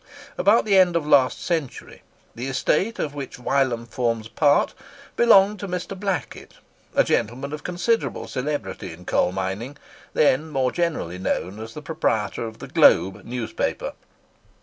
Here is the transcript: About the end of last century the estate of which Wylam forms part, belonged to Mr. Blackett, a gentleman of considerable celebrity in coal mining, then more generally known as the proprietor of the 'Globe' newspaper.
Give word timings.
About 0.35 0.65
the 0.65 0.79
end 0.79 0.95
of 0.95 1.05
last 1.05 1.39
century 1.43 2.01
the 2.33 2.47
estate 2.47 2.97
of 2.97 3.13
which 3.13 3.37
Wylam 3.37 3.85
forms 3.85 4.27
part, 4.27 4.73
belonged 5.15 5.59
to 5.59 5.67
Mr. 5.67 5.95
Blackett, 5.95 6.55
a 6.95 7.03
gentleman 7.03 7.53
of 7.53 7.63
considerable 7.63 8.27
celebrity 8.27 8.93
in 8.93 9.05
coal 9.05 9.31
mining, 9.31 9.77
then 10.15 10.49
more 10.49 10.71
generally 10.71 11.19
known 11.19 11.59
as 11.59 11.75
the 11.75 11.83
proprietor 11.83 12.47
of 12.47 12.57
the 12.57 12.67
'Globe' 12.67 13.23
newspaper. 13.25 13.93